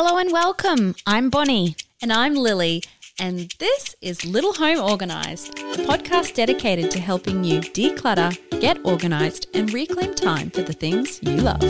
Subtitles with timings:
[0.00, 0.94] Hello and welcome.
[1.08, 1.74] I'm Bonnie.
[2.00, 2.84] And I'm Lily,
[3.18, 9.48] and this is Little Home Organised, a podcast dedicated to helping you declutter, get organised,
[9.54, 11.60] and reclaim time for the things you love.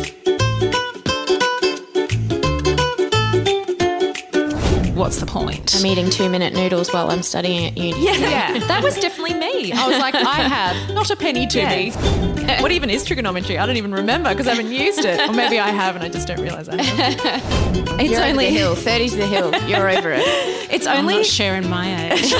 [4.94, 5.74] What's the point?
[5.74, 8.02] I'm eating two minute noodles while I'm studying at uni.
[8.02, 9.72] Yeah, that was definitely me.
[9.72, 11.70] I was like, I have Not a penny to Yeah.
[11.70, 12.37] me.
[12.60, 13.58] what even is trigonometry?
[13.58, 15.20] I don't even remember because I haven't used it.
[15.28, 17.78] Or maybe I have and I just don't realise I have.
[17.98, 18.76] It's You're only the hill.
[18.76, 19.52] 30's the hill.
[19.68, 20.22] You're over it.
[20.70, 22.32] it's I'm only sharing my age.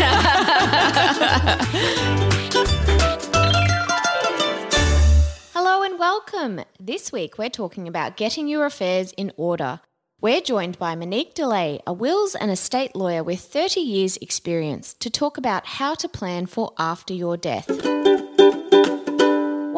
[5.53, 6.61] Hello and welcome.
[6.79, 9.81] This week we're talking about getting your affairs in order.
[10.21, 15.11] We're joined by Monique DeLay, a wills and estate lawyer with 30 years' experience, to
[15.11, 17.69] talk about how to plan for after your death.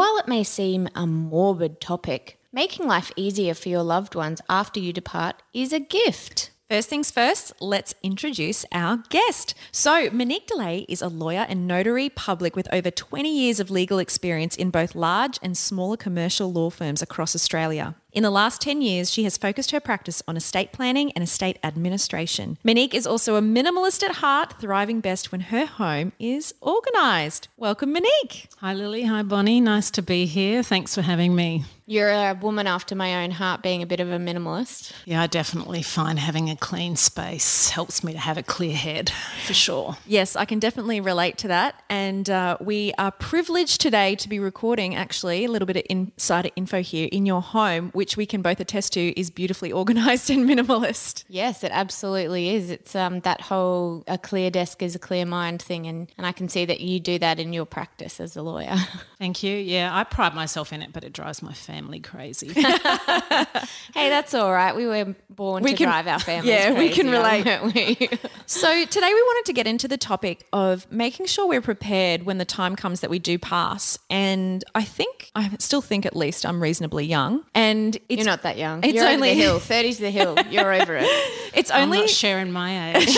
[0.00, 4.80] While it may seem a morbid topic, making life easier for your loved ones after
[4.80, 6.52] you depart is a gift.
[6.70, 9.54] First things first, let's introduce our guest.
[9.72, 13.98] So, Monique DeLay is a lawyer and notary public with over 20 years of legal
[13.98, 17.94] experience in both large and smaller commercial law firms across Australia.
[18.12, 21.60] In the last 10 years, she has focused her practice on estate planning and estate
[21.62, 22.58] administration.
[22.64, 27.46] Monique is also a minimalist at heart, thriving best when her home is organised.
[27.56, 28.48] Welcome, Monique.
[28.58, 29.04] Hi, Lily.
[29.04, 29.60] Hi, Bonnie.
[29.60, 30.64] Nice to be here.
[30.64, 31.64] Thanks for having me.
[31.90, 34.92] You're a woman after my own heart, being a bit of a minimalist.
[35.06, 39.10] Yeah, I definitely find having a clean space helps me to have a clear head
[39.44, 39.96] for sure.
[40.06, 41.82] Yes, I can definitely relate to that.
[41.90, 46.50] And uh, we are privileged today to be recording, actually, a little bit of insider
[46.54, 50.48] info here in your home, which we can both attest to is beautifully organised and
[50.48, 51.24] minimalist.
[51.28, 52.70] Yes, it absolutely is.
[52.70, 56.32] It's um, that whole a clear desk is a clear mind thing, and, and I
[56.32, 58.74] can see that you do that in your practice as a lawyer.
[59.18, 59.54] Thank you.
[59.54, 62.48] Yeah, I pride myself in it, but it drives my family crazy.
[62.54, 64.74] hey, that's all right.
[64.74, 66.50] We were born We to can- drive our families.
[66.50, 67.46] yeah, we can relate.
[67.46, 68.08] aren't we?
[68.46, 72.38] So, today we wanted to get into the topic of making sure we're prepared when
[72.38, 73.98] the time comes that we do pass.
[74.08, 77.44] And I think, I still think at least I'm reasonably young.
[77.54, 78.84] And it's, You're not that young.
[78.84, 79.60] It's You're over only- the hill.
[79.60, 80.36] 30's the hill.
[80.50, 81.04] You're over it.
[81.54, 83.16] it's I'm only not sharing my age.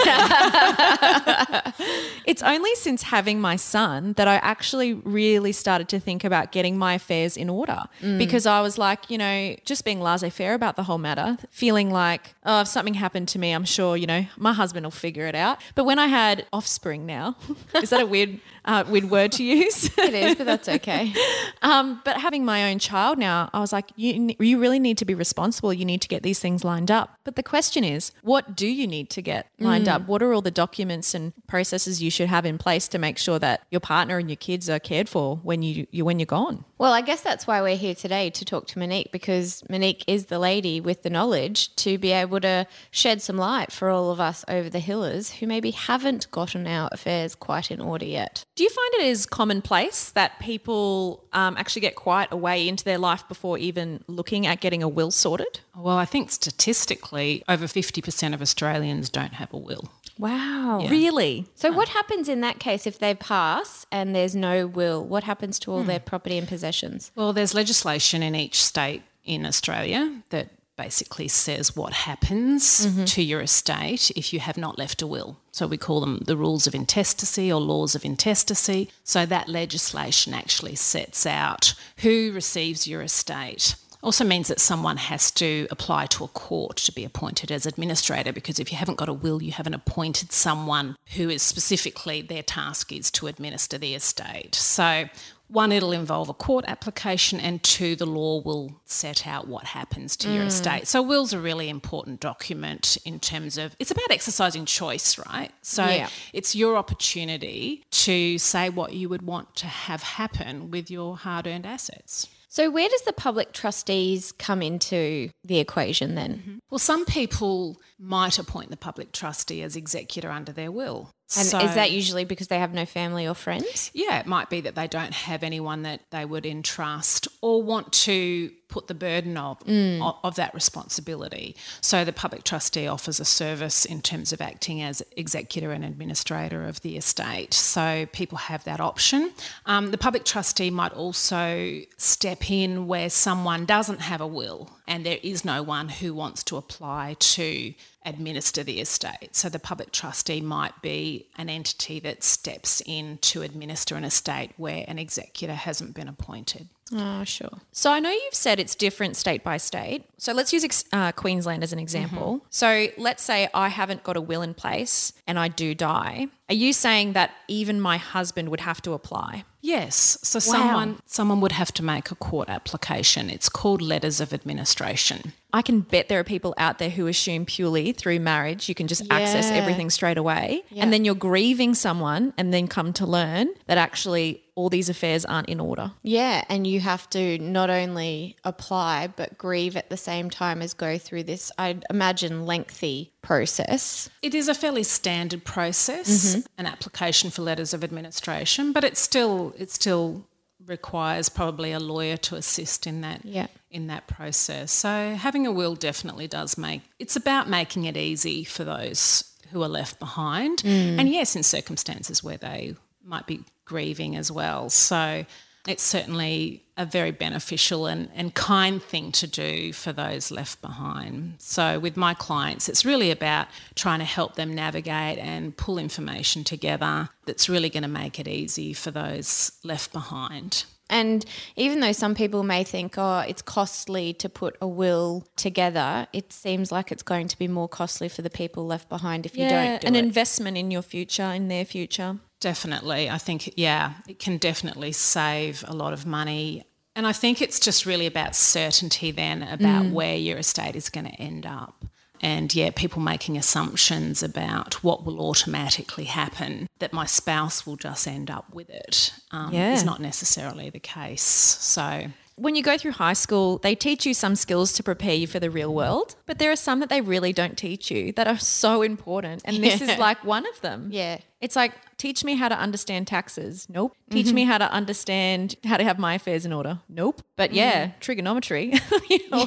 [2.25, 6.79] It's only since having my son that I actually really started to think about getting
[6.79, 8.19] my affairs in order mm.
[8.19, 11.91] because I was like, you know, just being laissez faire about the whole matter, feeling
[11.91, 15.27] like, oh, if something happened to me, I'm sure, you know, my husband will figure
[15.27, 15.61] it out.
[15.75, 17.37] But when I had offspring now,
[17.75, 19.91] is that a weird, uh, weird word to use?
[20.03, 21.13] It is, but that's okay.
[21.63, 25.05] Um, but having my own child now, I was like, you, you really need to
[25.05, 25.73] be responsible.
[25.73, 27.17] You need to get these things lined up.
[27.23, 30.09] But the question is, what do you need to get lined up?
[30.09, 33.39] What are all the documents and processes you should have in place to make sure
[33.39, 36.65] that your partner and your kids are cared for when you, you when you're gone?
[36.79, 40.27] Well, I guess that's why we're here today to talk to Monique because Monique is
[40.27, 44.19] the lady with the knowledge to be able to shed some light for all of
[44.19, 48.45] us over the hillers who maybe haven't gotten our affairs quite in order yet.
[48.55, 52.85] Do you find it is commonplace that people um, actually get quite a way into
[52.85, 55.61] their life before even looking at getting a will sorted?
[55.75, 59.91] well, I think statistically, over 50% of Australians don't have a will.
[60.19, 60.87] Wow.
[60.91, 61.47] Really?
[61.55, 65.03] So, what happens in that case if they pass and there's no will?
[65.03, 67.11] What happens to all their property and possessions?
[67.15, 73.05] Well, there's legislation in each state in Australia that basically says what happens mm-hmm.
[73.05, 75.39] to your estate if you have not left a will.
[75.51, 78.91] So we call them the rules of intestacy or laws of intestacy.
[79.05, 83.75] So that legislation actually sets out who receives your estate.
[84.03, 88.33] Also means that someone has to apply to a court to be appointed as administrator
[88.33, 92.43] because if you haven't got a will, you haven't appointed someone who is specifically their
[92.43, 94.57] task is to administer the estate.
[94.57, 95.05] So
[95.53, 100.17] one, it'll involve a court application, and two, the law will set out what happens
[100.19, 100.49] to your mm.
[100.49, 100.87] estate.
[100.87, 105.51] So, will's a really important document in terms of it's about exercising choice, right?
[105.61, 106.09] So, Yeah.
[106.33, 111.47] it's your opportunity to say what you would want to have happen with your hard
[111.47, 112.29] earned assets.
[112.49, 116.33] So, where does the public trustees come into the equation then?
[116.35, 116.59] Mm-hmm.
[116.73, 121.11] Well, some people might appoint the public trustee as executor under their will.
[121.37, 123.91] And So- is that usually because they have no family or friends?
[123.93, 127.93] Yeah, it might be that they don't have anyone that they would entrust or want
[127.93, 131.55] to put the burden of, of, of that responsibility.
[131.83, 136.67] So the public trustee offers a service in terms of acting as executor and administrator
[136.67, 137.53] of the estate.
[137.53, 139.33] So people have that option.
[139.67, 145.07] Um, the public trustee might also step in where someone doesn't have a will and
[145.07, 147.75] there is no one who wants to apply to
[148.05, 149.35] administer the estate.
[149.37, 154.51] So the public trustee might be an entity that steps in to administer an estate
[154.57, 156.69] where an executor hasn't been appointed.
[156.95, 157.61] Oh, sure.
[157.73, 160.05] So I know you've said it's different state by state.
[160.19, 162.45] So let's use ex- uh, Queensland as an example.
[162.51, 166.27] So let's say I haven't got a will in place and I do die.
[166.49, 169.45] Are you saying that even my husband would have to apply?
[169.65, 173.31] Yes, so someone someone would have to make a court application.
[173.31, 175.35] It's called letters of administration.
[175.53, 178.89] I can bet there are people out there who assume purely through marriage you can
[178.89, 180.63] just access everything straight away.
[180.77, 185.25] And then you're grieving someone and then come to learn that actually all these affairs
[185.25, 185.93] aren't in order.
[186.03, 190.75] Yeah, and you have to not only apply but grieve at the same time as
[190.75, 194.11] go through this, I'd imagine, lengthy process.
[194.21, 196.41] It is a fairly standard process, mm-hmm.
[196.59, 200.27] an application for letters of administration, but it still it still
[200.67, 203.49] requires probably a lawyer to assist in that Yeah.
[203.73, 204.71] In that process.
[204.71, 209.63] So having a will definitely does make it's about making it easy for those who
[209.63, 210.59] are left behind.
[210.59, 210.99] Mm.
[210.99, 214.71] And yes, in circumstances where they might be grieving as well.
[214.71, 215.25] So
[215.67, 221.35] it's certainly a very beneficial and, and kind thing to do for those left behind.
[221.39, 226.43] So, with my clients, it's really about trying to help them navigate and pull information
[226.45, 230.65] together that's really going to make it easy for those left behind.
[230.93, 231.25] And
[231.57, 236.35] even though some people may think, oh, it's costly to put a will together, it
[236.35, 239.49] seems like it's going to be more costly for the people left behind if you
[239.49, 240.05] don't do an it.
[240.05, 242.19] investment in your future, in their future.
[242.41, 243.09] Definitely.
[243.09, 246.65] I think, yeah, it can definitely save a lot of money.
[246.95, 249.93] And I think it's just really about certainty then about mm.
[249.93, 251.87] where your estate is going to end up.
[252.23, 258.07] And yeah, people making assumptions about what will automatically happen, that my spouse will just
[258.07, 259.73] end up with it, um, Yeah.
[259.75, 261.23] is not necessarily the case.
[261.23, 265.27] So, When you go through high school, they teach you some skills to prepare you
[265.27, 268.27] for the real world, but there are some that they really don't teach you that
[268.27, 269.43] are so important.
[269.45, 270.89] And this is like one of them.
[270.91, 271.19] Yeah.
[271.43, 273.67] It's like, teach me how to understand taxes.
[273.69, 273.97] Nope.
[274.11, 274.51] Teach me mm-hmm.
[274.53, 276.79] how to understand how to have my affairs in order.
[276.89, 277.21] Nope.
[277.37, 277.57] But mm.
[277.57, 278.73] yeah, trigonometry.
[279.11, 279.45] You know,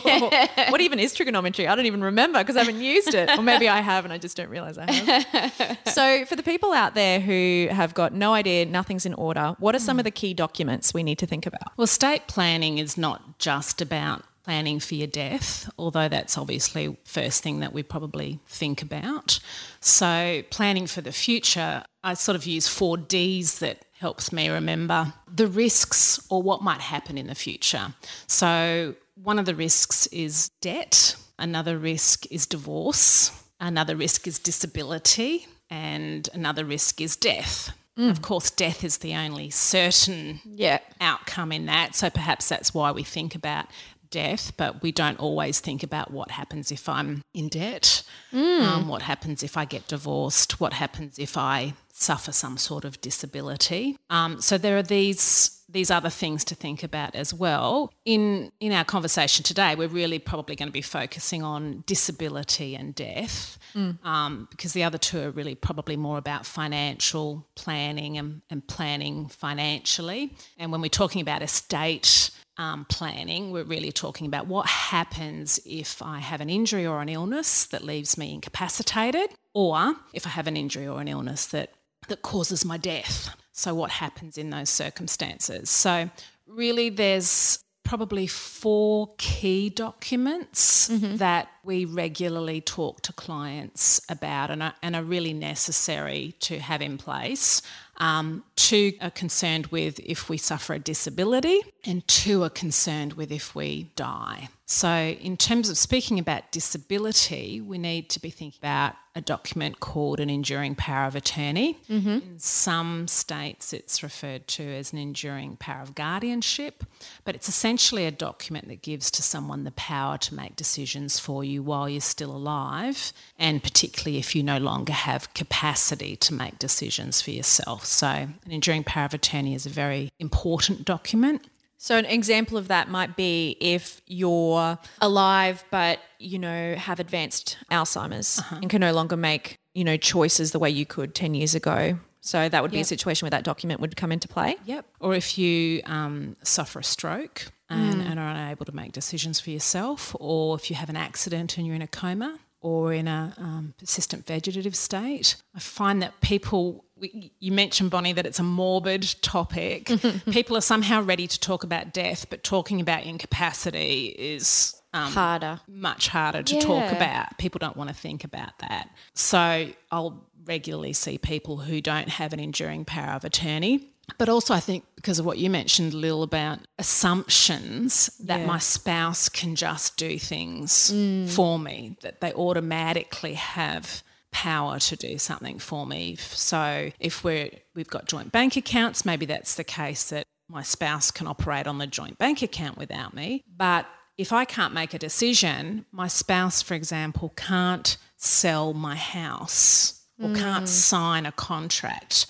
[0.69, 1.67] What even is trigonometry?
[1.67, 3.29] I don't even remember because I haven't used it.
[3.35, 5.79] Or maybe I have and I just don't realize I have.
[5.87, 9.73] so, for the people out there who have got no idea, nothing's in order, what
[9.73, 10.01] are some mm.
[10.01, 11.75] of the key documents we need to think about?
[11.77, 17.41] Well, estate planning is not just about planning for your death, although that's obviously first
[17.41, 19.39] thing that we probably think about.
[19.79, 25.13] So, planning for the future, I sort of use four Ds that helps me remember
[25.33, 27.95] the risks or what might happen in the future.
[28.27, 35.47] So, one of the risks is debt, another risk is divorce, another risk is disability,
[35.71, 37.71] and another risk is death.
[37.97, 38.11] Mm.
[38.11, 40.79] Of course, death is the only certain Yeah.
[40.99, 41.95] outcome in that.
[41.95, 43.67] So perhaps that's why we think about
[44.15, 48.01] death, but we don't always think about what happens if I'm in debt,
[48.31, 52.99] um, what happens if I get divorced, what happens if I suffer some sort of
[53.01, 53.97] disability.
[54.09, 57.91] Um, so there are these these other things to think about as well.
[58.05, 62.95] In in our conversation today, we're really probably going to be focusing on disability and
[62.95, 63.57] death
[64.03, 69.27] um, because the other two are really probably more about financial planning and, and planning
[69.27, 70.33] financially.
[70.57, 76.01] And when we're talking about estate um, planning, we're really talking about what happens if
[76.01, 80.47] I have an injury or an illness that leaves me incapacitated, or if I have
[80.47, 81.71] an injury or an illness that,
[82.07, 83.35] that causes my death.
[83.51, 85.69] So, what happens in those circumstances?
[85.69, 86.09] So,
[86.47, 94.73] really, there's probably four key documents that we regularly talk to clients about and are,
[94.81, 97.61] and are really necessary to have in place.
[97.97, 103.31] Um, two are concerned with if we suffer a disability, and two are concerned with
[103.31, 104.49] if we die.
[104.67, 109.79] So, in terms of speaking about disability, we need to be thinking about a document
[109.79, 111.77] called an enduring power of attorney.
[111.87, 112.09] Mm-hmm.
[112.09, 116.83] In some states, it's referred to as an enduring power of guardianship,
[117.23, 121.43] but it's essentially a document that gives to someone the power to make decisions for
[121.43, 126.57] you while you're still alive, and particularly if you no longer have capacity to make
[126.57, 127.85] decisions for yourself.
[127.85, 131.45] So, an enduring power of attorney is a very important document.
[131.77, 137.57] So an example of that might be if you're alive but you know have advanced
[137.71, 141.55] Alzheimer's and can no longer make, you know, choices the way you could 10 years
[141.55, 141.99] ago.
[142.21, 144.55] So that would be a situation where that document would come into play.
[144.65, 144.87] Yep.
[144.99, 149.51] Or if you um, suffer a stroke and, and are unable to make decisions for
[149.51, 153.31] yourself, or if you have an accident and you're in a coma or in a
[153.37, 158.43] um, persistent vegetative state, I find that people, we- you mentioned, Bonnie, that it's a
[158.43, 159.91] morbid topic.
[160.31, 165.59] people are somehow ready to talk about death, but talking about incapacity is Harder.
[165.67, 167.37] much harder to talk about.
[167.37, 168.89] People don't want to think about that.
[169.13, 173.91] So I'll regularly see people who don't have an enduring power of attorney.
[174.17, 179.29] But also, I think because of what you mentioned, Lil, about assumptions that my spouse
[179.29, 181.29] can just do things mm.
[181.29, 186.15] for me, that they automatically have power to do something for me.
[186.17, 191.09] So if we're we've got joint bank accounts, maybe that's the case that my spouse
[191.09, 193.43] can operate on the joint bank account without me.
[193.55, 193.85] But
[194.17, 200.33] if I can't make a decision, my spouse, for example, can't sell my house or
[200.33, 200.69] can't mm.
[200.69, 202.27] sign a contract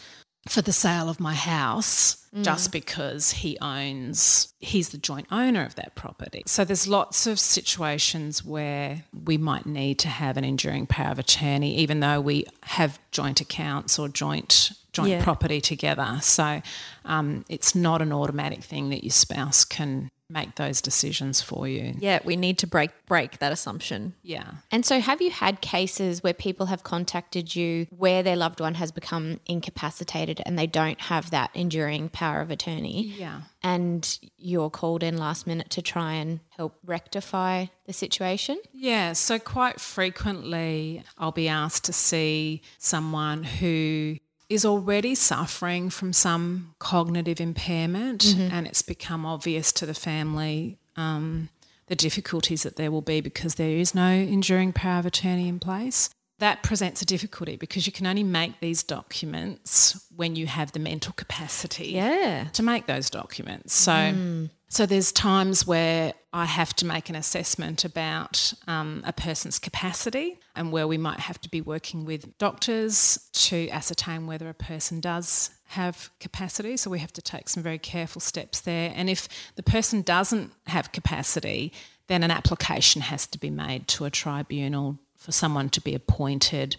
[0.47, 5.75] for the sale of my house just because he owns he's the joint owner of
[5.75, 6.43] that property.
[6.45, 11.19] So there's lots of situations where we might need to have an enduring power of
[11.19, 15.23] attorney even though we have joint accounts or joint joint Yeah.
[15.23, 16.19] property together.
[16.21, 16.61] So
[17.05, 21.93] um, it's not an automatic thing that your spouse can make those decisions for you.
[21.99, 24.15] Yeah, we need to break break that assumption.
[24.23, 24.45] Yeah.
[24.71, 28.75] And so, have you had cases where people have contacted you where their loved one
[28.75, 33.13] has become incapacitated and they don't have that enduring power of attorney?
[33.17, 33.41] Yeah.
[33.61, 38.59] And you're called in last minute to try and help rectify the situation?
[38.73, 44.17] Yeah, so quite frequently I'll be asked to see someone who
[44.49, 51.49] is already suffering from some cognitive impairment and it's become obvious to the family um,
[51.87, 55.59] the difficulties that there will be because there is no enduring power of attorney in
[55.59, 56.09] place.
[56.39, 60.79] That presents a difficulty because you can only make these documents when you have the
[60.79, 62.47] mental capacity Yeah.
[62.53, 63.73] to make those documents.
[63.73, 69.59] So, so there's times where I have to make an assessment about um, a person's
[69.59, 74.53] capacity and where we might have to be working with doctors to ascertain whether a
[74.53, 76.77] person does have capacity.
[76.77, 78.91] So we have to take some very careful steps there.
[78.95, 81.71] And if the person doesn't have capacity,
[82.07, 86.75] then an application has to be made to a tribunal for someone to be appointed,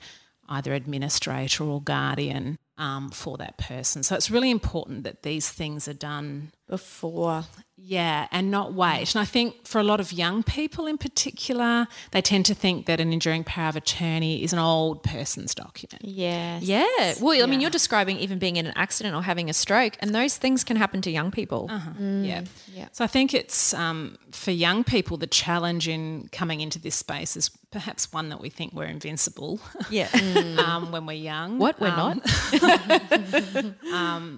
[0.48, 4.02] either administrator or guardian um, for that person.
[4.02, 7.44] So it's really important that these things are done Before.
[7.76, 9.14] yeah, and not wait.
[9.14, 12.86] And I think for a lot of young people in particular, they tend to think
[12.86, 16.04] that an enduring power of attorney is an old person's document.
[16.04, 16.62] Yes.
[16.64, 17.14] Yeah.
[17.20, 20.12] Well, I mean, you're describing even being in an accident or having a stroke, and
[20.12, 21.70] those things can happen to young people.
[22.00, 22.42] Yeah.
[22.72, 22.88] yeah.
[22.90, 27.36] So I think it's um, for young people, the challenge in coming into this space
[27.36, 30.08] is perhaps one that we think we're invincible Yeah.
[30.66, 31.58] um, when we're young.
[31.58, 31.78] What?
[31.78, 33.76] We're Um, not?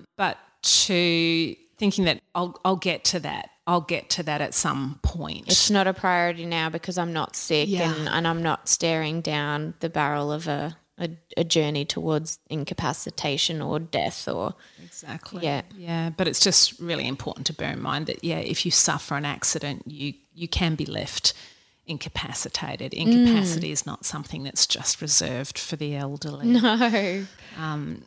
[0.16, 3.50] But to thinking that I'll, I'll get to that.
[3.66, 5.44] I'll get to that at some point.
[5.48, 7.92] It's not a priority now because I'm not sick Yeah.
[7.94, 13.60] and, and I'm not staring down the barrel of a, a, a journey towards incapacitation
[13.60, 15.42] or death or Exactly.
[15.44, 15.62] Yeah.
[15.76, 16.10] Yeah.
[16.10, 19.24] But it's just really important to bear in mind that yeah, if you suffer an
[19.26, 21.34] accident, you you can be left
[21.88, 22.94] incapacitated.
[22.94, 26.46] Incapacity is not something that's just reserved for the elderly.
[26.46, 27.24] no.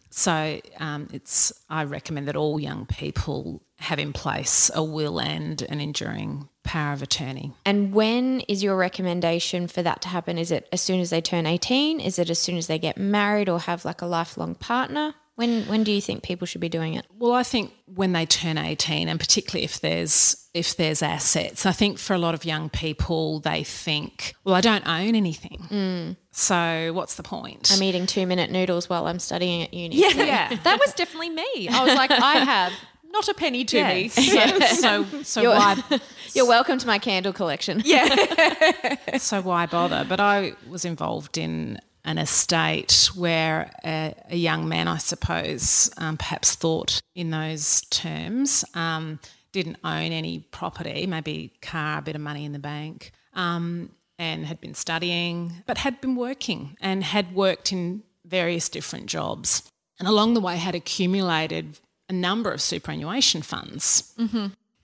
[0.10, 5.62] So um, it's I recommend that all young people have in place a will and
[5.64, 7.52] an enduring power of attorney.
[7.66, 10.38] And when is your recommendation for that to happen?
[10.38, 12.00] Is it as soon as they turn 18?
[12.00, 15.16] Is it as soon as they get married or have like a lifelong partner?
[15.36, 17.06] When when do you think people should be doing it?
[17.18, 21.72] Well, I think when they turn 18 and particularly if there's if there's assets, I
[21.72, 25.66] think for a lot of young people they think, well, I don't own anything.
[25.70, 26.18] Mm.
[26.32, 27.72] So what's the point?
[27.74, 29.96] I'm eating two minute noodles while I'm studying at uni.
[29.96, 30.10] Yeah.
[30.12, 30.56] Yeah.
[30.64, 31.70] That was definitely me.
[31.70, 32.74] I was like, I have
[33.12, 33.94] not a penny to Yeah.
[33.94, 34.08] me.
[34.10, 35.82] So, so, so You're- why
[36.34, 37.82] You're welcome to my candle collection.
[37.84, 39.18] Yeah.
[39.18, 40.06] so why bother?
[40.08, 46.18] But I was involved in an estate where a, a young man, I suppose, um,
[46.18, 49.20] perhaps thought in those terms, um,
[49.52, 54.46] didn't own any property, maybe car, a bit of money in the bank, um, and
[54.46, 59.64] had been studying, but had been working and had worked in various different jobs.
[60.00, 61.78] And along the way had accumulated
[62.10, 64.14] a number of superannuation funds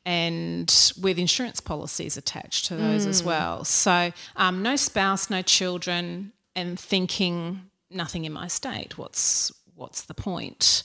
[0.06, 3.66] and with insurance policies attached to those as well.
[3.66, 8.98] So, um, no spouse, no children, and thinking nothing in my estate.
[8.98, 10.84] What's what's the point?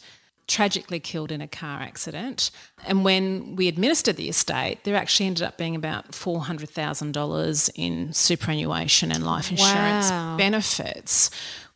[0.49, 2.51] Tragically killed in a car accident.
[2.87, 7.13] And when we administered the estate, there actually ended up being about four hundred thousand
[7.13, 10.37] dollars in superannuation and life insurance Wow.
[10.37, 11.31] benefits.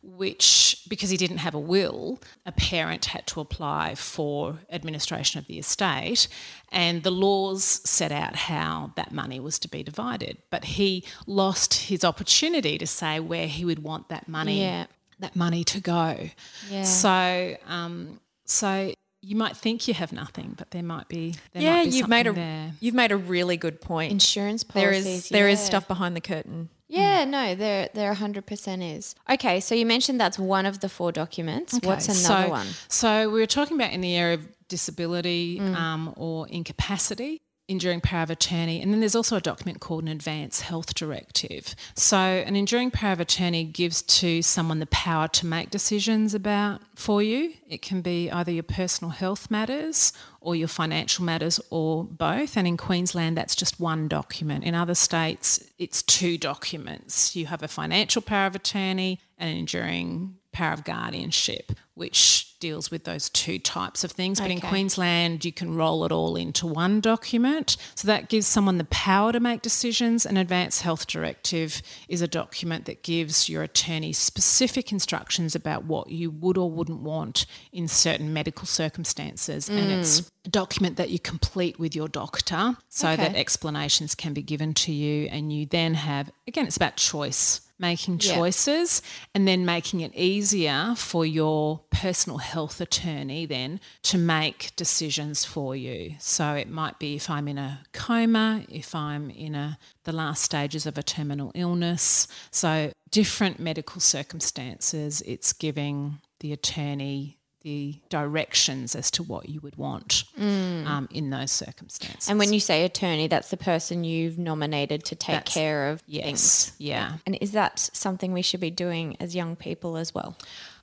[0.08, 5.46] Which, because he didn't have a will, a parent had to apply for administration of
[5.48, 6.28] the estate,
[6.70, 10.38] and the laws set out how that money was to be divided.
[10.48, 14.86] But he lost his opportunity to say where he would want that money Yeah.
[15.18, 16.30] that money to go.
[16.70, 16.82] Yeah.
[16.84, 21.76] So, um, so you might think you have nothing, but there might be there yeah,
[21.78, 22.72] might be you've made a there.
[22.80, 24.12] you've made a really good point.
[24.12, 25.24] Insurance there policies.
[25.24, 25.64] is there is yeah.
[25.66, 26.68] stuff behind the curtain.
[26.88, 29.14] Yeah, no, there there hundred percent is.
[29.28, 31.78] Okay, so you mentioned that's one of the four documents.
[31.82, 32.66] What's another so, one?
[32.88, 35.74] So we were talking about in the area of disability Mm.
[35.76, 40.08] um, or incapacity, enduring power of attorney, and then there's also a document called an
[40.08, 41.74] advance health directive.
[41.94, 46.80] So an enduring power of attorney gives to someone the power to make decisions about
[46.94, 47.54] for you.
[47.68, 52.56] It can be either your personal health matters or your financial matters or both.
[52.56, 54.62] And in Queensland, that's just one document.
[54.62, 57.34] In other states, it's two documents.
[57.34, 62.90] You have a financial power of attorney and an enduring power of guardianship, which deals
[62.90, 64.40] with those two types of things.
[64.40, 67.76] But in Queensland, you can roll it all into one document.
[67.94, 70.26] So that gives someone the power to make decisions.
[70.26, 76.10] An advance health directive is a document that gives your attorney specific instructions about what
[76.10, 79.68] you would or wouldn't want in certain medical circumstances.
[79.68, 79.98] And mm.
[79.98, 83.16] it's a document that you complete with your doctor so Okay.
[83.16, 85.26] that explanations can be given to you.
[85.26, 88.34] And you then have, again, it's about choice making Yeah.
[88.36, 89.02] choices
[89.34, 95.76] and then making it easier for your personal health attorney then to make decisions for
[95.76, 96.16] you.
[96.18, 100.42] So it might be if I'm in a coma, if I'm in a the last
[100.44, 102.28] stages of a terminal illness.
[102.50, 109.74] So different medical circumstances, it's giving the attorney the directions as to what you would
[109.74, 112.30] want um, in those circumstances.
[112.30, 116.00] And when you say attorney, that's the person you've nominated to take That's- care of
[116.06, 116.72] yes, things.
[116.78, 117.14] yeah.
[117.26, 120.36] And is that something we should be doing as young people as well?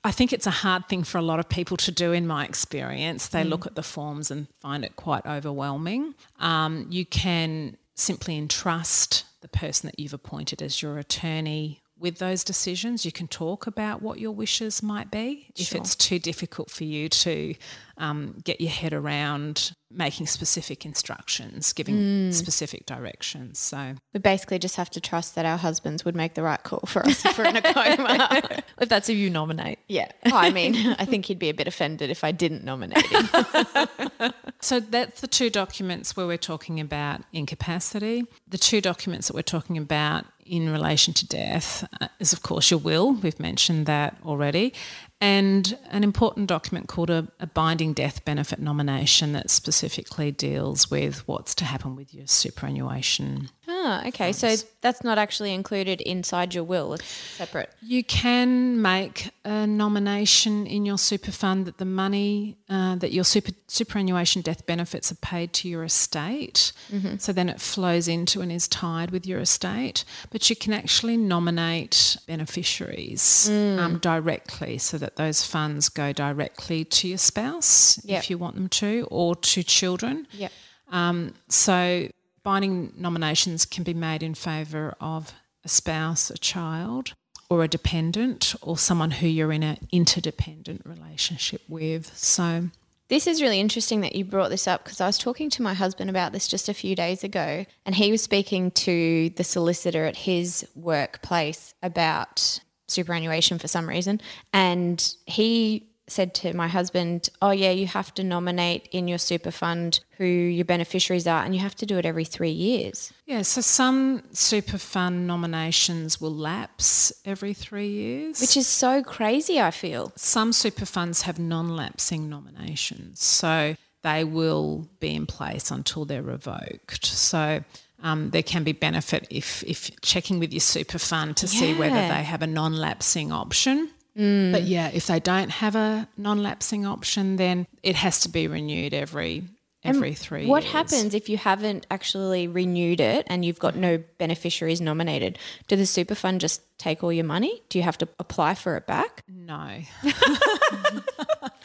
[0.04, 2.44] I think it's a hard thing for a lot of people to do, in my
[2.44, 3.28] experience.
[3.28, 6.14] They look at the forms and find it quite overwhelming.
[6.38, 12.44] Um, you can simply entrust the person that you've appointed as your attorney with those
[12.44, 13.04] decisions.
[13.04, 15.50] You can talk about what your wishes might be.
[15.56, 17.54] If it's too difficult for you to
[17.96, 23.60] um, get your head around making specific instructions, giving specific directions.
[23.60, 26.80] So We basically just have to trust that our husbands would make the right call
[26.86, 28.62] for us if we're in a coma.
[28.80, 29.78] If that's who you nominate.
[29.86, 30.10] yeah.
[30.24, 33.28] I mean, I think he'd be a bit offended if I didn't nominate him.
[34.60, 38.24] So that's the two documents where we're talking about incapacity.
[38.48, 42.70] The two documents that we're talking about in relation to death uh, is, of course,
[42.70, 43.12] your will.
[43.12, 44.74] We've mentioned that already.
[45.20, 51.26] And an important document called a, a binding death benefit nomination that specifically deals with
[51.26, 53.48] what's to happen with your superannuation
[53.86, 54.32] Oh, okay.
[54.32, 56.94] So that's not actually included inside your will.
[56.94, 57.70] It's separate.
[57.82, 63.24] You can make a nomination in your super fund that the money uh, that your
[63.24, 66.72] super, superannuation death benefits are paid to your estate.
[67.18, 70.04] So then it flows into and is tied with your estate.
[70.30, 77.08] But you can actually nominate beneficiaries um, directly so that those funds go directly to
[77.08, 78.18] your spouse Yep.
[78.22, 80.26] if you want them to, or to children.
[80.32, 80.52] Yep.
[80.90, 82.08] Um, so
[82.44, 85.32] binding nominations can be made in favour of
[85.64, 87.14] a spouse, a child,
[87.50, 92.16] or a dependent, or someone who you're in an interdependent relationship with.
[92.16, 92.68] So
[93.08, 95.74] This is really interesting that you brought this up because I was talking to my
[95.74, 100.04] husband about this just a few days ago, and he was speaking to the solicitor
[100.06, 104.20] at his workplace about superannuation for some reason.
[104.52, 109.50] And he said to my husband, Oh, yeah, you have to nominate in your super
[109.50, 113.12] fund who your beneficiaries are, and you have to do it every three years.
[113.26, 118.40] yeah, so some super fund nominations will lapse every three years.
[118.40, 120.12] Which is so crazy, I feel.
[120.16, 127.06] some super funds have non-lapsing nominations, so they will be in place until they're revoked.
[127.06, 127.64] So
[128.02, 131.94] um, there can be benefit if if checking with your super fund to see whether
[131.94, 133.88] they have a non-lapsing option.
[134.18, 134.52] Mm.
[134.52, 138.94] But yeah, if they don't have a non-lapsing option, then it has to be renewed
[138.94, 139.44] every
[139.84, 140.46] every three.
[140.46, 140.72] What years.
[140.72, 145.38] happens if you haven't actually renewed it and you've got no beneficiaries nominated?
[145.68, 147.62] Do the super fund just take all your money?
[147.68, 149.22] Do you have to apply for it back?
[149.28, 149.80] No.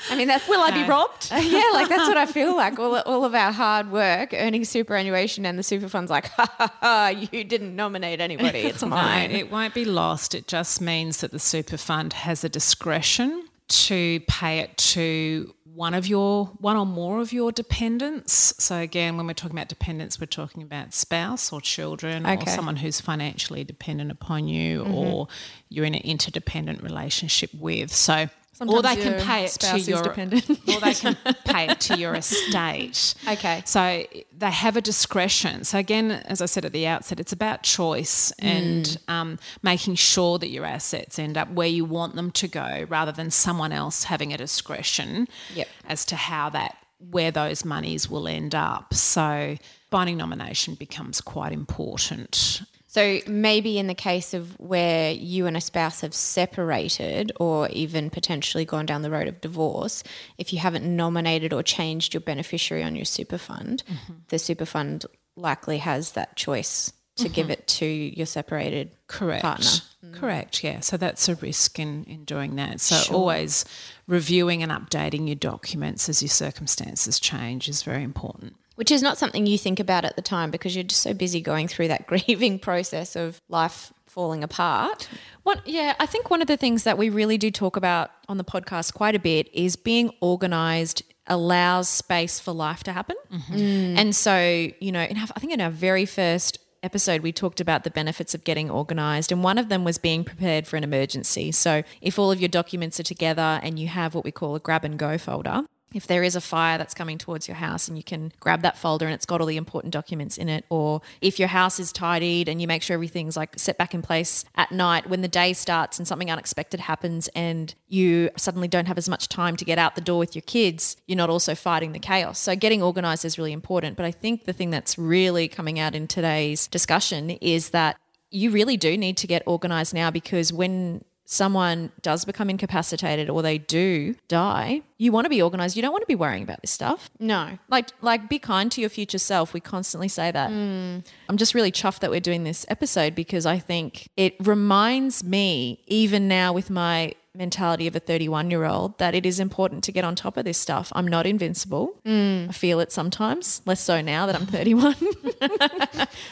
[0.09, 1.29] I mean, that's will I be robbed?
[1.31, 2.79] yeah, like that's what I feel like.
[2.79, 6.73] All, all of our hard work earning superannuation and the super fund's like, ha ha
[6.81, 9.31] ha, you didn't nominate anybody, it's No, mine.
[9.31, 10.33] it won't be lost.
[10.35, 15.93] It just means that the super fund has a discretion to pay it to one
[15.93, 18.53] of your one or more of your dependents.
[18.57, 22.75] So again, when we're talking about dependents, we're talking about spouse or children or someone
[22.75, 24.93] who's financially dependent upon you mm-hmm.
[24.93, 25.27] or
[25.69, 27.93] you're in an interdependent relationship with.
[27.93, 28.27] So
[28.67, 30.49] or they can pay it to your dependent.
[30.49, 33.13] or they can pay it to your estate.
[33.27, 33.61] Okay.
[33.65, 34.03] So
[34.37, 35.63] they have a discretion.
[35.63, 40.37] So again, as I said at the outset, it's about choice and um, making sure
[40.39, 44.03] that your assets end up where you want them to go, rather than someone else
[44.05, 45.67] having a discretion Yep.
[45.87, 46.75] as to how that
[47.11, 48.93] where those monies will end up.
[48.93, 49.57] So
[49.89, 52.61] binding nomination becomes quite important.
[52.89, 58.09] So maybe in the case of where you and a spouse have separated or even
[58.09, 60.03] potentially gone down the road of divorce,
[60.39, 64.13] if you haven't nominated or changed your beneficiary on your super fund, mm-hmm.
[64.29, 67.51] the super fund likely has that choice to give mm-hmm.
[67.51, 69.43] it to your separated Correct.
[69.43, 69.69] partner.
[70.03, 70.13] Mm.
[70.15, 70.79] Correct, yeah.
[70.79, 72.81] So that's a risk in, in doing that.
[72.81, 73.65] So always
[74.07, 78.55] reviewing and updating your documents as your circumstances change is very important.
[78.79, 81.41] Which is not something you think about at the time because you're just so busy
[81.41, 85.09] going through that grieving process of life falling apart.
[85.43, 88.37] One, yeah, I think one of the things that we really do talk about on
[88.37, 93.17] the podcast quite a bit is being organized allows space for life to happen.
[93.29, 93.53] Mm-hmm.
[93.53, 93.97] Mm.
[93.97, 94.39] And so,
[94.79, 97.91] you know, in our, I think in our very first episode, we talked about the
[97.91, 99.33] benefits of getting organized.
[99.33, 101.51] And one of them was being prepared for an emergency.
[101.51, 104.59] So if all of your documents are together and you have what we call a
[104.61, 107.97] grab and go folder, if there is a fire that's coming towards your house and
[107.97, 111.01] you can grab that folder and it's got all the important documents in it or
[111.21, 114.45] if your house is tidied and you make sure everything's like set back in place
[114.55, 118.97] at night when the day starts and something unexpected happens and you suddenly don't have
[118.97, 121.91] as much time to get out the door with your kids you're not also fighting
[121.91, 122.39] the chaos.
[122.39, 123.97] So getting organized is really important.
[123.97, 127.97] But i think the thing that's really coming out in today's discussion is that
[128.31, 133.43] you really do need to get organized now because when someone does become incapacitated or
[133.43, 135.75] they do die, you want to be organized.
[135.75, 137.11] You don't want to be worrying about this stuff.
[137.19, 137.59] No.
[137.69, 139.53] Like, like, be kind to your future self.
[139.53, 140.49] We constantly say that.
[140.49, 141.05] Mm.
[141.29, 145.83] I'm just really chuffed that we're doing this episode because I think it reminds me,
[145.85, 149.91] even now with my mentality of a 31 year old, that it is important to
[149.91, 150.91] get on top of this stuff.
[150.93, 151.95] I'm not invincible.
[152.05, 154.95] I feel it sometimes, less so now that I'm 31.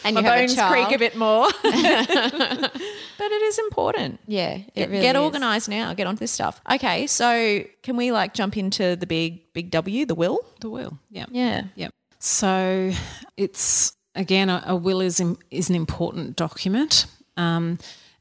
[0.03, 0.73] And my you have bones a child.
[0.73, 1.47] creak a bit more.
[1.63, 4.19] but it is important.
[4.27, 5.21] Yeah, it Get, really get is.
[5.21, 5.93] organized now.
[5.93, 6.61] Get onto this stuff.
[6.71, 10.39] Okay, so can we like jump into the big big W, the will?
[10.61, 11.25] The will, yeah.
[11.31, 11.63] Yeah.
[11.75, 11.89] Yeah.
[12.19, 12.91] So
[13.37, 17.05] it's again a, a will is im- is an important document,
[17.37, 17.77] um,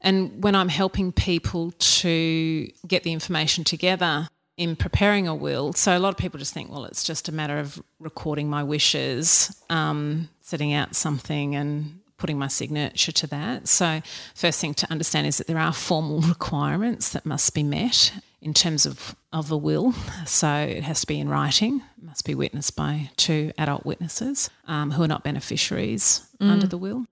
[0.07, 5.97] and when I'm helping people to get the information together in preparing a will, so
[5.97, 9.53] a lot of people just think, well, it's just a matter of recording my wishes,
[9.69, 13.67] um, setting out something, and putting my signature to that.
[13.67, 14.01] So
[14.33, 18.53] first thing to understand is that there are formal requirements that must be met in
[18.53, 19.93] terms of, of a will.
[20.25, 24.49] So it has to be in writing, it must be witnessed by two adult witnesses
[24.67, 27.07] um, who are not beneficiaries under the will.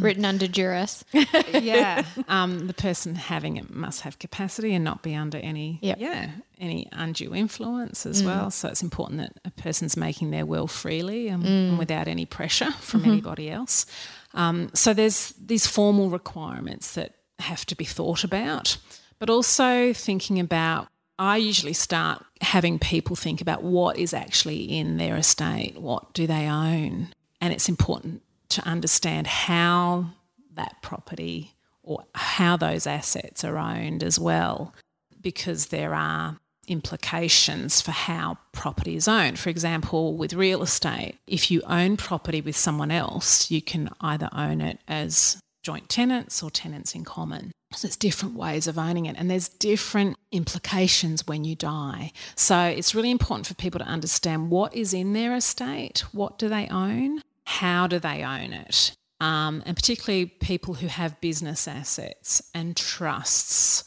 [0.00, 1.04] Written under duress.
[1.52, 5.98] yeah, um, the person having it must have capacity and not be under any Yep.
[6.00, 8.50] yeah any undue influence as well.
[8.50, 12.70] So it's important that a person's making their will freely um, and without any pressure
[12.72, 13.86] from anybody else.
[14.34, 18.76] Um, so there's these formal requirements that have to be thought about,
[19.18, 20.88] but also thinking about.
[21.18, 26.26] I usually start having people think about what is actually in their estate, what do
[26.26, 27.08] they own,
[27.42, 30.06] and it's important to understand how
[30.54, 34.74] that property or how those assets are owned as well,
[35.20, 39.38] because there are implications for how property is owned.
[39.38, 44.28] For example, with real estate, if you own property with someone else, you can either
[44.32, 47.50] own it as joint tenants or tenants in common.
[47.72, 52.12] So there's different ways of owning it, and there's different implications when you die.
[52.34, 56.48] So it's really important for people to understand what is in their estate, what do
[56.48, 62.42] they own, how do they own it, um, and particularly people who have business assets
[62.54, 63.84] and trusts.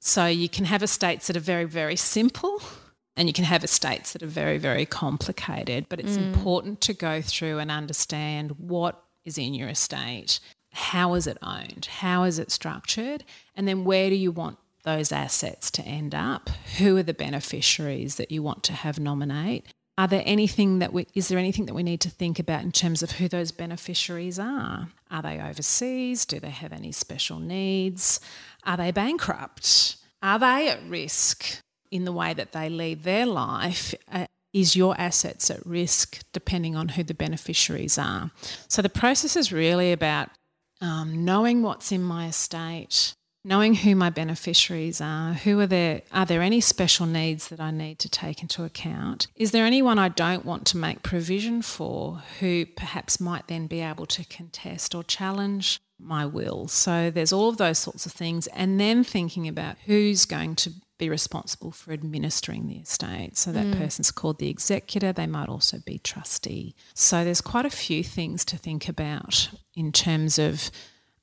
[0.00, 2.62] So you can have estates that are very, very simple.
[3.16, 7.20] And you can have estates that are very, very complicated, but it's important to go
[7.20, 10.38] through and understand what is in your estate,
[10.72, 13.24] how is it owned, how is it structured,
[13.56, 16.48] and then where do you want those assets to end up?
[16.78, 19.66] Who are the beneficiaries that you want to have nominate?
[19.98, 22.70] Are there anything that we, is there anything that we need to think about in
[22.70, 24.90] terms of who those beneficiaries are?
[25.10, 26.24] Are they overseas?
[26.24, 28.20] Do they have any special needs?
[28.62, 29.96] Are they bankrupt?
[30.22, 33.92] Are they at risk in the way that they lead their life?
[34.10, 38.30] Uh, is your assets at risk depending on who the beneficiaries are?
[38.68, 40.30] So the process is really about
[40.80, 46.26] um, knowing what's in my estate, knowing who my beneficiaries are, who are there, are
[46.26, 49.26] there any special needs that I need to take into account?
[49.36, 53.80] Is there anyone I don't want to make provision for who perhaps might then be
[53.80, 56.68] able to contest or challenge my will?
[56.68, 60.72] So there's all of those sorts of things, and then thinking about who's going to
[60.98, 63.38] be responsible for administering the estate.
[63.38, 63.78] So that mm.
[63.78, 65.12] person's called the executor.
[65.12, 66.74] They might also be trustee.
[66.92, 70.72] So there's quite a few things to think about in terms of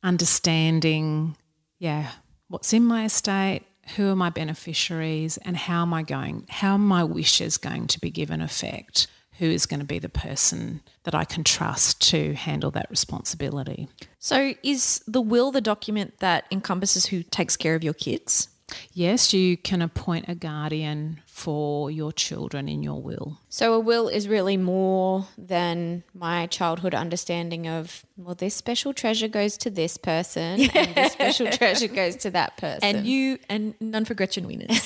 [0.02, 1.36] understanding,
[1.80, 2.12] yeah,
[2.48, 3.64] what's in my estate,
[3.96, 8.10] who are my beneficiaries, and how am I going, how my wishes going to be
[8.10, 9.08] given effect?
[9.40, 13.90] Who is going to be the person that I can trust to handle that responsibility?
[14.18, 18.48] So is the will the document that encompasses who takes care of your kids?
[18.94, 23.40] Yes, you can appoint a guardian for your children in your will.
[23.50, 29.28] So a will is really more than my childhood understanding of well, this special treasure
[29.28, 32.84] goes to this person, and this special treasure goes to that person.
[32.96, 34.86] And you and none for Gretchen Wieners.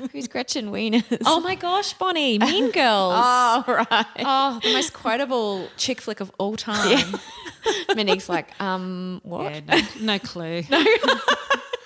[0.12, 1.18] who's Gretchen Wieners?
[1.26, 3.14] oh my gosh, Bonnie, Mean Girls.
[3.16, 4.06] Oh, right.
[4.20, 7.14] Oh, the most quotable chick flick of all time.
[7.94, 9.52] Monique's like, um, what?
[9.52, 9.60] Yeah,
[10.00, 10.62] no, no clue.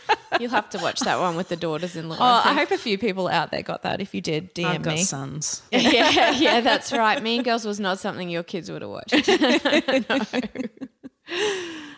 [0.40, 2.16] You'll have to watch that one with the daughters-in-law.
[2.18, 4.00] Oh, I hope a few people out there got that.
[4.00, 5.02] If you did, DM I've got me.
[5.02, 5.62] sons.
[5.70, 7.22] yeah, yeah, that's right.
[7.22, 9.14] Mean Girls was not something your kids would have watched.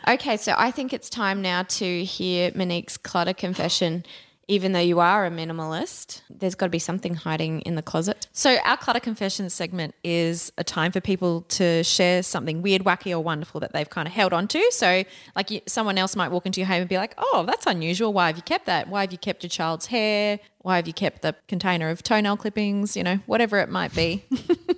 [0.08, 4.04] Okay, so I think it's time now to hear Monique's clutter confession.
[4.48, 8.28] Even though you are a minimalist, there's got to be something hiding in the closet.
[8.32, 13.10] So, our Clutter Confessions segment is a time for people to share something weird, wacky,
[13.10, 14.64] or wonderful that they've kind of held on to.
[14.70, 15.02] So,
[15.34, 18.12] like you, someone else might walk into your home and be like, oh, that's unusual.
[18.12, 18.88] Why have you kept that?
[18.88, 20.38] Why have you kept your child's hair?
[20.62, 22.96] Why have you kept the container of toenail clippings?
[22.96, 24.24] You know, whatever it might be.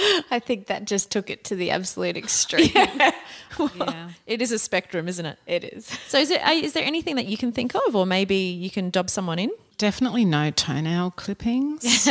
[0.30, 2.70] I think that just took it to the absolute extreme.
[3.76, 4.10] Yeah.
[4.26, 5.38] it is a spectrum, isn't it?
[5.46, 5.86] It is.
[6.06, 8.90] So, is, it, uh, there anything that you can think of, or maybe you can
[8.90, 9.50] dob someone in?
[9.76, 12.08] Definitely no toenail clippings.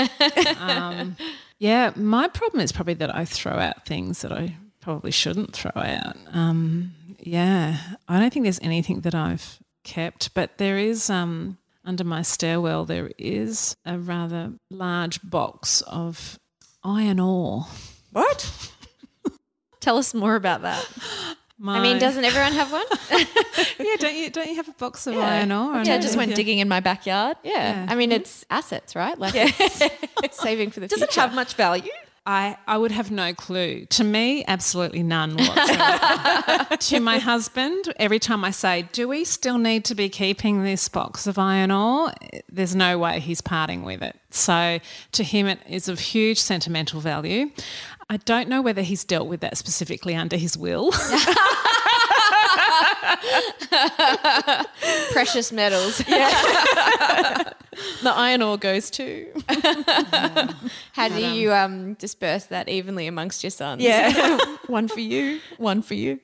[0.60, 1.16] um,
[1.58, 5.72] yeah, my problem is probably that I throw out things that I probably shouldn't throw
[5.76, 6.18] out.
[6.34, 12.04] Um, yeah, I don't think there's anything that I've kept, but there is um, under
[12.04, 16.40] my stairwell there is a rather large box of
[16.84, 17.66] iron ore.
[18.12, 18.72] What?
[19.80, 20.88] Tell us more about that.
[21.66, 22.86] I mean, doesn't everyone have one?
[23.80, 25.84] yeah, don't you don't you have a box of iron ore?
[25.84, 27.36] Yeah, I just went digging in my backyard.
[27.44, 27.86] Yeah.
[27.90, 28.22] I mean, mm-hmm.
[28.22, 29.18] it's assets, right?
[29.18, 31.00] Like it's saving for the future.
[31.02, 31.20] Does future.
[31.20, 31.92] it have much value?
[32.26, 33.86] I, I would have no clue.
[33.86, 36.76] To me, absolutely none whatsoever.
[36.80, 40.88] to my husband, every time I say, Do we still need to be keeping this
[40.90, 42.12] box of iron ore?
[42.52, 44.16] There's no way he's parting with it.
[44.30, 44.80] So
[45.14, 47.52] to him, it is of huge sentimental value.
[48.10, 50.92] I don't know whether he's dealt with that specifically under his will.
[55.12, 56.02] precious metals?
[58.04, 59.28] The iron ore goes to.
[60.92, 63.82] How do you um, disperse that evenly amongst your sons?
[63.82, 64.38] Yeah.
[64.68, 66.20] one for you, one for you.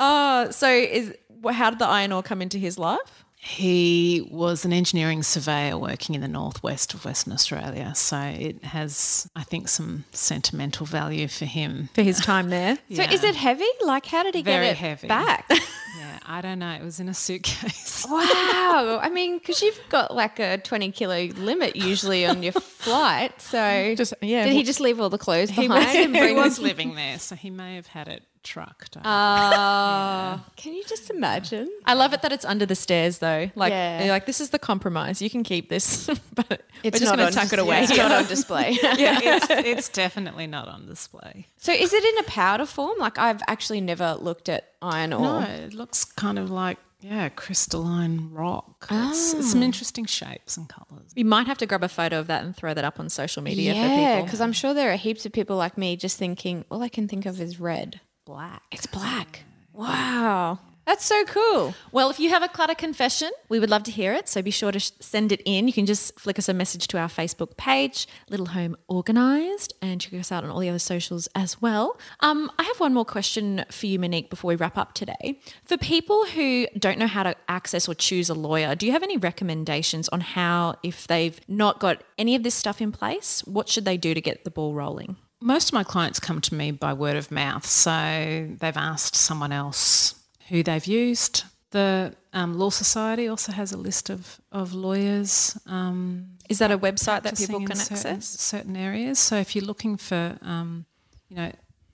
[0.00, 1.14] Oh, so is
[1.52, 3.24] how did the iron ore come into his life?
[3.42, 7.94] He was an engineering surveyor working in the northwest of Western Australia.
[7.94, 11.88] So it has, I think, some sentimental value for him.
[11.94, 12.76] For his time there.
[12.94, 13.64] So is it heavy?
[13.82, 15.08] Like, how did he Very get it heavy.
[15.08, 15.50] back?
[15.98, 16.70] Yeah, I don't know.
[16.70, 18.06] It was in a suitcase.
[18.08, 19.00] wow.
[19.02, 23.40] I mean, because you've got like a 20 kilo limit usually on your flight.
[23.42, 26.32] So Just- yeah, did he just leave all the clothes He behind was, and he
[26.32, 28.96] was living there, so he may have had it trucked.
[28.96, 30.42] I don't know.
[30.46, 31.70] Oh, can you just imagine?
[31.84, 33.50] I love it that it's under the stairs though.
[33.54, 33.98] Like, Yeah.
[33.98, 35.20] they're like this is the compromise.
[35.20, 37.58] You can keep this, but It's we're just not going on to tuck dis- it
[37.58, 37.82] away.
[37.82, 38.70] It's not on display.
[38.82, 41.46] it's, it's definitely not on display.
[41.58, 42.98] so is it in a powder form?
[42.98, 45.40] Like I've actually never looked at iron ore.
[45.40, 48.86] No, it looks kind of like yeah, crystalline rock.
[48.90, 49.64] It's, it's some ah.
[49.64, 51.12] interesting shapes and colours.
[51.14, 53.42] You might have to grab a photo of that and throw that up on social
[53.42, 56.64] media for Yeah, because I'm sure there are heaps of people like me just thinking,
[56.70, 58.00] all I can think of is red.
[58.24, 58.62] Black.
[58.70, 59.44] It's black.
[59.72, 60.58] Wow.
[60.86, 61.74] That's so cool.
[61.92, 64.28] Well, if you have a clutter confession, we would love to hear it.
[64.28, 65.68] So be sure to sh- send it in.
[65.68, 70.00] You can just flick us a message to our Facebook page, Little Home Organised, and
[70.00, 71.96] check us out on all the other socials as well.
[72.20, 75.38] Um, I have one more question for you, Monique, before we wrap up today.
[75.64, 79.04] For people who don't know how to access or choose a lawyer, do you have
[79.04, 83.68] any recommendations on how, if they've not got any of this stuff in place, what
[83.68, 85.16] should they do to get the ball rolling?
[85.40, 89.52] Most of my clients come to me by word of mouth, so they've asked someone
[89.52, 90.14] else
[90.48, 91.44] who they've used.
[91.70, 95.58] The um, Law Society also has a list of, of lawyers.
[95.66, 98.26] Um, Is that a website that people can in certain, access?
[98.26, 99.18] certain areas.
[99.18, 100.84] So if you're looking for, um,
[101.28, 101.52] you know,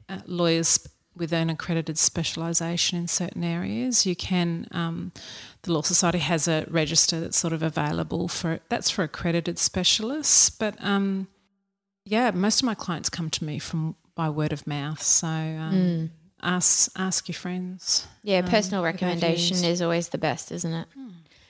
[0.08, 4.66] uh, lawyers with an accredited specialisation in certain areas, you can.
[4.70, 5.12] Um,
[5.62, 10.50] the Law Society has a register that's sort of available for that's for accredited specialists.
[10.50, 11.28] But um,
[12.06, 15.02] yeah, most of my clients come to me from by word of mouth.
[15.02, 16.10] So um,
[16.42, 18.06] ask ask your friends.
[18.22, 20.86] Yeah, um, personal who recommendation is always the best, isn't it?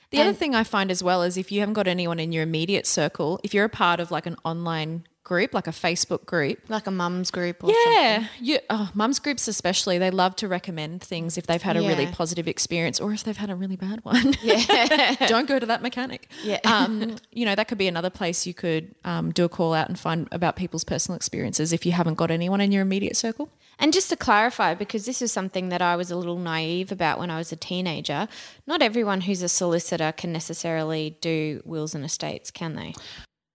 [0.09, 2.43] The other thing I find as well is if you haven't got anyone in your
[2.43, 6.57] immediate circle, if you're a part of like an online group, like a Facebook group,
[6.69, 7.93] Like a mum's group or something.
[7.93, 11.81] yeah, you, oh, mums groups especially, they love to recommend things if they've had a
[11.81, 14.35] really positive experience or if they've had a really bad one.
[14.41, 15.15] Yeah.
[15.27, 16.29] Don't go to that mechanic.
[16.43, 16.59] Yeah.
[16.63, 19.89] Um, you know, that could be another place you could um, do a call out
[19.89, 23.49] and find about people's personal experiences if you haven't got anyone in your immediate circle.
[23.79, 27.19] And just to clarify, because this is something that I was a little naive about
[27.19, 28.27] when I was a teenager,
[28.65, 32.93] not everyone who's a solicitor can necessarily do wills and estates, can they?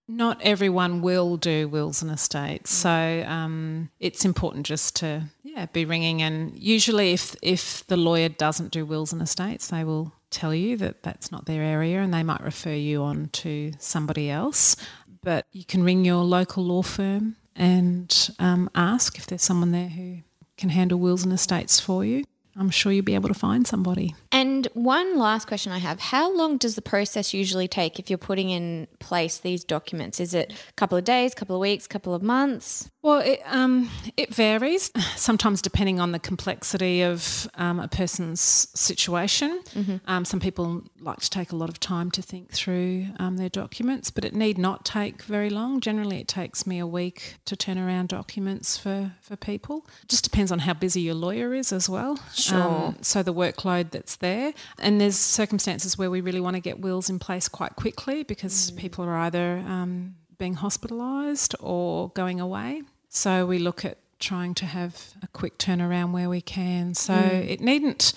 [0.09, 5.85] Not everyone will do wills and estates, so um, it's important just to yeah be
[5.85, 6.21] ringing.
[6.23, 10.77] And usually, if if the lawyer doesn't do wills and estates, they will tell you
[10.79, 14.77] that that's not their area, and they might refer you on to somebody else.
[15.23, 19.89] But you can ring your local law firm and um, ask if there's someone there
[19.89, 20.19] who
[20.57, 22.25] can handle wills and estates for you.
[22.57, 24.15] I'm sure you'll be able to find somebody.
[24.31, 28.19] And one last question I have How long does the process usually take if you're
[28.19, 30.21] putting in place these documents?
[30.21, 32.91] Is it a couple of days, a couple of weeks, a couple of months?
[33.03, 39.61] Well, it, um, it varies, sometimes depending on the complexity of um, a person's situation.
[40.07, 43.49] Um, some people like to take a lot of time to think through um, their
[43.49, 45.81] documents, but it need not take very long.
[45.81, 49.87] Generally, it takes me a week to turn around documents for, for people.
[50.09, 52.21] Just depends on how busy your lawyer is as well.
[52.43, 52.61] Sure.
[52.61, 54.53] Um, so the workload that's there.
[54.79, 58.71] And there's circumstances where we really want to get wills in place quite quickly because
[58.71, 58.77] mm.
[58.77, 62.83] people are either um, being hospitalised or going away.
[63.09, 66.95] So we look at trying to have a quick turnaround where we can.
[66.95, 67.49] So mm.
[67.49, 68.13] it needn't.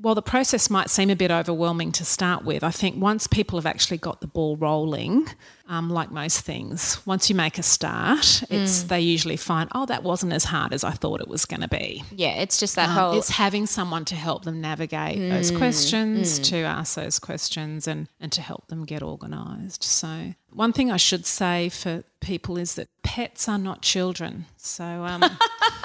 [0.00, 3.58] While the process might seem a bit overwhelming to start with, I think once people
[3.58, 5.26] have actually got the ball rolling,
[5.66, 10.04] um, like most things, once you make a start, it's they usually find, oh, that
[10.04, 12.04] wasn't as hard as I thought it was going to be.
[12.12, 13.18] Yeah, it's just that Um, whole.
[13.18, 18.30] it's having someone to help them navigate those questions, to ask those questions, and, and
[18.30, 19.82] to help them get organised.
[19.82, 24.46] So, one thing I should say for people is that pets are not children.
[24.56, 25.24] So, um,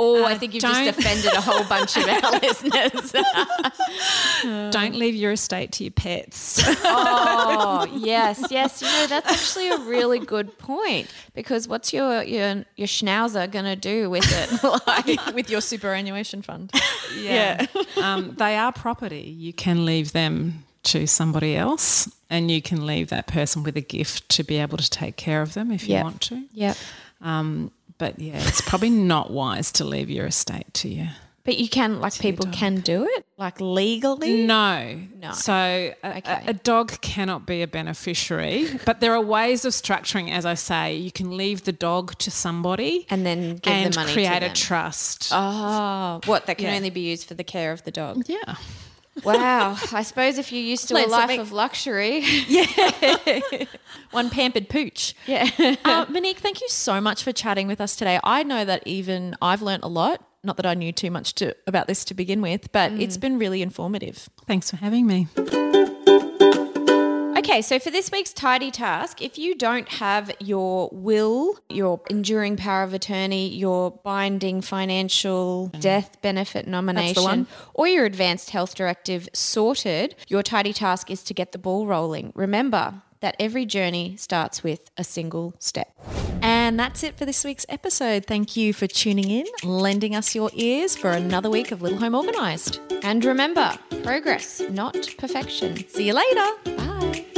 [0.00, 3.12] oh, I uh, think you've don't- just offended a whole bunch of our listeners.
[4.72, 6.62] don't leave your estate to your pets.
[6.84, 8.80] Oh, yes, yes.
[8.80, 13.64] You know, that's actually a really good point because what's your your your schnauzer going
[13.64, 14.62] to do with it?
[14.86, 16.72] like, With your superannuation fund.
[17.18, 17.66] yeah.
[18.00, 19.22] um, they are property.
[19.22, 23.80] You can leave them to somebody else, and you can leave that person with a
[23.82, 26.04] gift to be able to take care of them if you Yep.
[26.04, 26.44] want to.
[26.52, 26.76] yep.
[27.20, 31.08] Um, but yeah, it's probably not wise to leave your estate to you.
[31.44, 34.44] But you can, like, people can do it, like legally.
[34.44, 35.00] No.
[35.18, 35.32] No.
[35.32, 36.44] So a, Okay.
[36.46, 40.96] a, dog cannot be a beneficiary, but there are ways of structuring, as I say,
[40.96, 44.50] you can leave the dog to somebody And then give and the money create a
[44.52, 45.30] trust.
[45.32, 46.44] Oh, what?
[46.46, 46.76] That can Yeah.
[46.76, 48.24] only be used for the care of the dog.
[48.26, 48.56] Yeah.
[49.24, 49.76] Wow.
[49.92, 52.24] I suppose if you're used to a life make- of luxury.
[52.48, 52.64] Yeah.
[54.10, 55.14] One pampered pooch.
[55.26, 55.50] Yeah.
[55.84, 58.18] uh, Monique, thank you so much for chatting with us today.
[58.24, 60.24] I know that even I've learnt a lot.
[60.42, 63.38] Not that I knew too much to, about this to begin with, but it's been
[63.38, 64.30] really informative.
[64.46, 65.26] Thanks for having me.
[67.48, 72.58] Okay, so for this week's tidy task, if you don't have your will, your enduring
[72.58, 75.80] power of attorney, your binding financial mm.
[75.80, 81.52] death benefit nomination, or your advanced health directive sorted, your tidy task is to get
[81.52, 82.32] the ball rolling.
[82.34, 85.88] Remember that every journey starts with a single step.
[86.42, 88.26] And that's it for this week's episode.
[88.26, 92.14] Thank you for tuning in, lending us your ears for another week of Little Home
[92.14, 92.78] Organised.
[93.02, 95.88] And remember, progress, not perfection.
[95.88, 96.76] See you later.
[96.76, 97.37] Bye.